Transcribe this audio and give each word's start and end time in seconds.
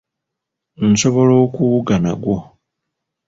Nsobola 0.89 1.33
okuwuga 1.45 1.95
nagwo. 2.03 2.37